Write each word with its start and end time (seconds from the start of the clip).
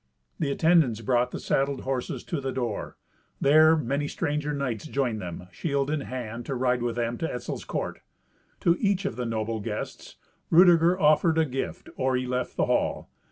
The 0.39 0.49
attendants 0.51 0.99
brought 1.01 1.29
the 1.29 1.39
saddled 1.39 1.81
horses 1.81 2.23
to 2.23 2.41
the 2.41 2.51
door. 2.51 2.97
There 3.39 3.77
many 3.77 4.07
stranger 4.07 4.51
knights 4.51 4.87
joined 4.87 5.21
them, 5.21 5.47
shield 5.51 5.91
in 5.91 6.01
hand, 6.01 6.47
to 6.47 6.55
ride 6.55 6.81
with 6.81 6.95
them 6.95 7.19
to 7.19 7.31
Etzel's 7.31 7.65
court. 7.65 7.99
To 8.61 8.75
each 8.79 9.05
of 9.05 9.15
the 9.15 9.27
noble 9.27 9.59
guests 9.59 10.15
Rudeger 10.49 10.99
offered 10.99 11.37
a 11.37 11.45
gift, 11.45 11.87
or 11.97 12.15
he 12.15 12.25
left 12.25 12.57
the 12.57 12.65
hall. 12.65 13.11